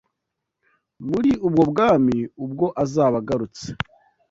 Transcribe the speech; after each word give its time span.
muri 1.07 1.31
ubwo 1.47 1.63
bwami 1.71 2.17
ubwo 2.43 2.65
azaba 2.83 3.15
agarutse. 3.21 3.67